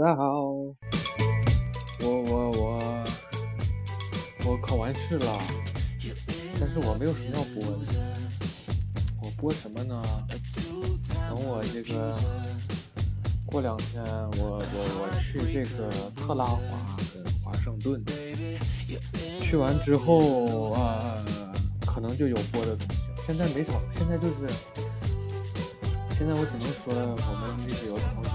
[0.00, 0.44] 大家好，
[2.00, 3.04] 我我我
[4.46, 5.38] 我考完试了，
[6.58, 7.78] 但是我没有什么要播的。
[9.20, 10.02] 我播什么呢？
[11.28, 12.16] 等我这个
[13.44, 14.02] 过两天，
[14.38, 16.58] 我我我去这个特拉华
[17.12, 18.02] 跟华盛顿，
[19.42, 21.22] 去完之后啊，
[21.84, 23.02] 可能就有播的东西。
[23.26, 24.48] 现在没找，现在就是，
[26.16, 28.30] 现在我只能说我们那个有同学。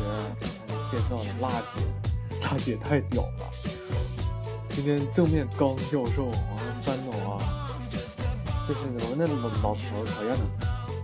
[0.92, 1.82] 介绍的辣姐，
[2.42, 3.50] 辣姐太屌了！
[4.70, 7.70] 今天正面刚教授，完了班总啊，
[8.68, 10.36] 就是我们那老老头讨厌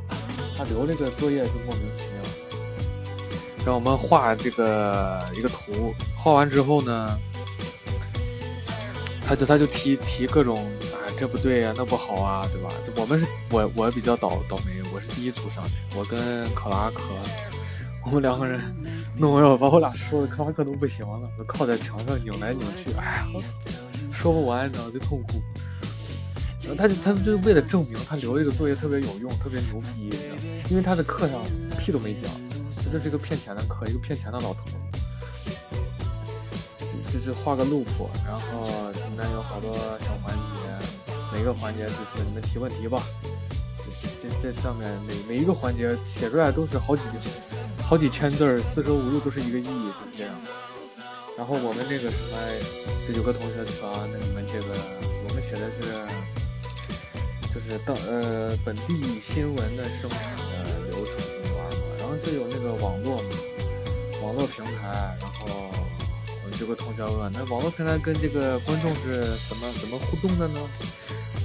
[0.09, 2.11] 他，他留这个作业就莫名其妙。
[3.65, 7.19] 让我们画这个一个图，画完之后呢，
[9.25, 12.69] 他就他就提提各种啊，这不对呀，那不好啊，对吧？
[12.97, 17.03] 我们是我我比较倒倒霉，我是第一组上去，我跟考拉克，
[18.05, 18.61] 我们两个人。
[19.17, 23.27] 弄完，把我俩说的克拉克都不行了，都靠在墙上拧来拧去，哎呀，
[24.11, 25.41] 说不完，脑袋痛苦。
[26.77, 30.09] 他就他就为了证明他留这个作业特别有用，特别牛逼，
[30.69, 31.43] 因为他的课上
[31.77, 32.31] 屁都没讲，
[32.91, 34.61] 这是一个骗钱的课，一个骗钱的老头。
[37.11, 37.85] 就是画个 loop，
[38.25, 43.03] 然后里面有好多小环节，每个环节就是你们提问题吧。
[44.23, 47.03] 这这上面每每一个环节写出来都是好几
[47.91, 50.31] 好几千字儿，四舍五入都是一个亿，就是这样。
[51.37, 52.39] 然后我们那个什么，
[53.05, 54.67] 这有个同学说，那你们这个
[55.27, 55.91] 我们写的是，
[57.53, 61.83] 就是到呃本地新闻的生产的流程怎么玩嘛。
[61.99, 63.29] 然后就有那个网络嘛，
[64.23, 65.17] 网络平台。
[65.19, 65.69] 然后
[66.43, 70.61] 我们有个同学问，那网络平台跟这个观众是怎么怎么互动的呢？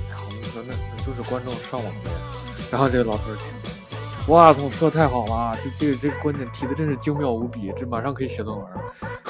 [0.09, 0.73] 然后我们说，那
[1.03, 2.11] 就是观众上网呗。
[2.71, 3.76] 然后这个老头听。
[4.29, 5.57] 哇操，说的太好了！
[5.63, 8.67] 这这个这个观点提的真是精妙无比，这马上可以写论文。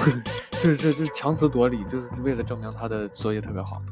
[0.53, 3.83] 就是这这强词夺理，就是为了证明他的作业特别好。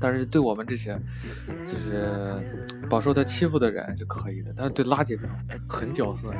[0.00, 0.96] 但是对我们这些
[1.64, 5.30] 就是饱受他欺负的人是可以的，但是对拉姐这种
[5.68, 6.32] 狠角色，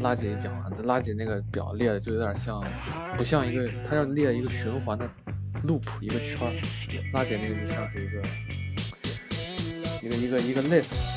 [0.00, 2.64] 拉姐一讲完，这拉姐那个表列的就有点像，
[3.18, 5.06] 不像一个，他要列一个循环的
[5.66, 6.54] loop 一个圈儿，
[7.12, 8.22] 拉姐那个就像是一个
[10.02, 11.11] 一个一个一个 list。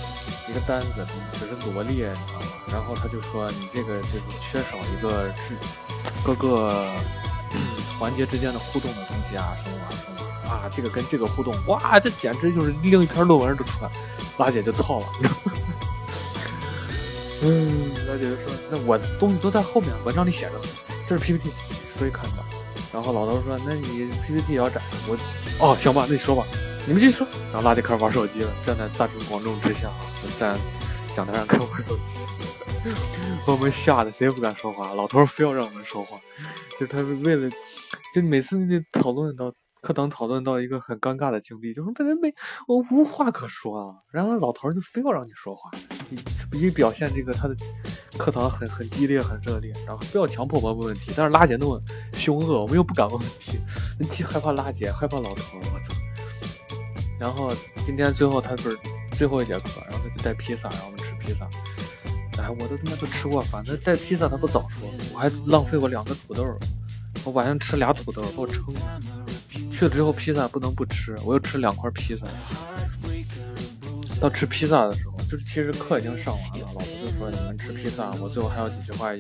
[0.49, 2.45] 一个单子只是罗列，你知道吗？
[2.71, 5.55] 然后他就说你这个就是缺少一个是
[6.23, 6.91] 各个
[7.99, 10.69] 环节之间的互动的东西啊，什么什么啊？
[10.75, 13.89] 这个跟这个互动，哇，这简直就是另一篇论文都出来。
[14.37, 15.05] 拉姐就操了，
[17.41, 20.59] 嗯， 拉姐就说那我东西都在后面，文章里写着，
[21.07, 21.51] 这是 PPT，
[21.97, 22.43] 所以看的。
[22.91, 25.17] 然后老头说那你 PPT 也要展示，我
[25.59, 26.43] 哦行吧，那你说吧。
[26.87, 29.89] 你们继续说，然后拉迪克玩手机了，站在大庭广众之下，
[30.37, 30.55] 站
[31.15, 32.19] 讲台上开玩手机，
[33.47, 34.93] 把 我们吓得谁也不敢说话。
[34.93, 36.19] 老头非要让我们说话，
[36.79, 37.49] 就他为了，
[38.13, 39.51] 就每次那讨论到
[39.81, 42.31] 课堂讨论到一个很尴尬的境地，就是本来没
[42.67, 45.71] 我无话可说啊，然后老头就非要让你说话，
[46.53, 47.55] 以表现这个他的
[48.15, 51.81] 课堂很很激烈很热烈，然后非要强迫我们问问题，但是拉姐那么
[52.13, 53.59] 凶恶，我们又不敢问问题，
[54.07, 55.84] 既害怕拉姐，害怕老头，我操。
[57.19, 57.51] 然后
[57.85, 58.77] 今天最后他不是
[59.11, 61.47] 最后一节课，然后他就带披萨，然后我们吃披萨。
[62.41, 66.45] 哎，我都他妈都吃过饭，那带披萨他不早说，我还浪费过两个土豆，
[67.23, 68.79] 我晚上吃俩土豆，给我撑的。
[69.71, 72.25] 去了之后披萨不能不吃，我又吃两块披萨。
[74.19, 79.11] 到吃披萨的时候，就是其实课已经上完了，老师就说你们吃披萨，我最后还有几句话，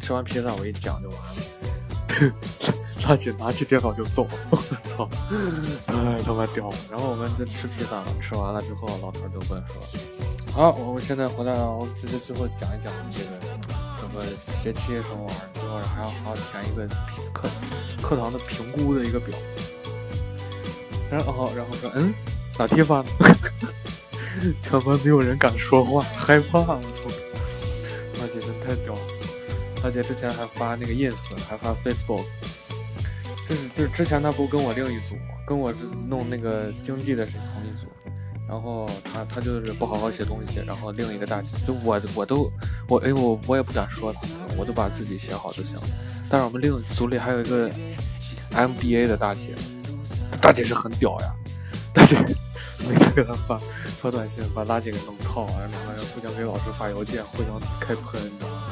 [0.00, 2.74] 吃完披萨我一讲就完了。
[3.06, 4.56] 大姐拿起电脑就走，我
[4.96, 5.08] 操！
[5.88, 6.70] 哎，他妈屌！
[6.90, 9.76] 然后我们就吃披萨，吃完了之后，老头就问说
[10.54, 13.38] ：“好，我们现在回来了，我直接最后讲一讲这个
[14.00, 14.24] 整个
[14.62, 16.86] 学期什么玩意儿，最后还要还要填一个
[17.34, 17.48] 课
[18.00, 19.36] 课堂的评估的一个表。”
[21.12, 22.14] 然后然后说：“嗯，
[22.54, 23.06] 咋地发呢？”
[24.62, 26.58] 全班没有人敢说话，害怕。
[26.58, 27.10] 我操！
[28.18, 29.00] 大姐真太屌了！
[29.82, 31.14] 大姐之前还发那个 ins，
[31.46, 32.24] 还发 facebook。
[33.48, 35.72] 就是就是之前他不跟我另一组，跟我
[36.08, 37.86] 弄那个经济的是同一组，
[38.48, 42.50] 然后他他就是不好好写东西，然后另一个大姐就我我都
[42.88, 44.20] 我哎我我也不敢说他，
[44.56, 45.82] 我都把自己写好就行了。
[46.28, 47.70] 但是我们另组里还有一个
[48.52, 49.54] MBA 的大姐，
[50.40, 51.34] 大姐是很屌呀，
[51.92, 52.16] 大姐
[52.88, 53.60] 每天给他发
[54.00, 58.62] 发短信，把垃圾给弄套，然后两个人互相给老师发邮件，互相开喷，你知道吗？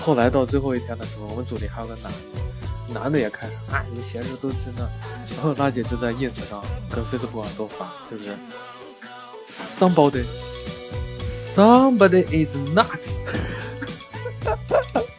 [0.00, 2.45] 后来到最后一天的时候，我们组里还有个男的。
[2.92, 4.90] 男的也看啊，你闲着都真的。
[5.34, 8.36] 然后大姐就在 ins 上跟 facebook 都发，就是
[9.78, 10.24] somebody
[11.54, 13.16] somebody is nuts，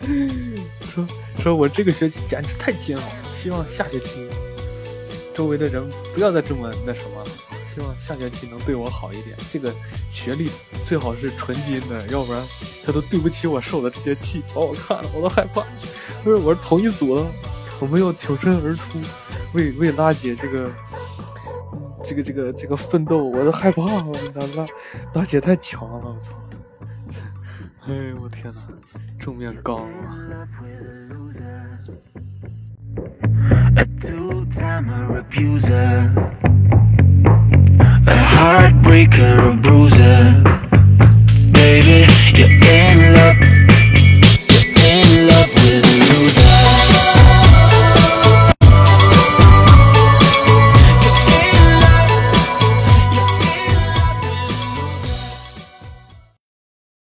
[0.81, 1.05] 说
[1.43, 4.27] 说我这个学期简直太煎熬了，希望下学期
[5.35, 7.25] 周围的人不要再这么那什么了，
[7.73, 9.37] 希望下学期能对我好一点。
[9.53, 9.71] 这个
[10.09, 10.49] 学历
[10.85, 12.41] 最好是纯金的，要不然
[12.83, 14.41] 他都对不起我受的这些气。
[14.55, 15.63] 把我看了，我都害怕。
[16.23, 17.25] 不是，我是同一组的，
[17.79, 18.99] 我们要挺身而出，
[19.53, 20.71] 为为拉姐这个，
[22.03, 24.05] 这个这个这个奋斗，我都害怕了。
[24.35, 24.65] 拉拉
[25.13, 26.33] 拉姐太强了，我操！
[27.87, 28.61] 哎呦我天哪，
[29.19, 30.17] 正面刚啊
[33.75, 34.89] ！A two-time
[35.21, 36.09] abuser,
[38.07, 39.46] a heartbreaker.